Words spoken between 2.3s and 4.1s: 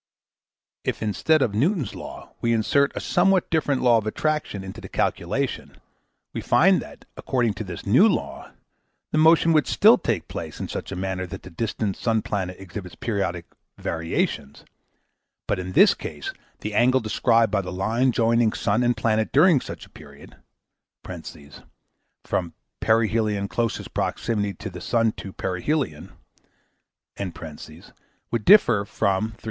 we insert a somewhat different law of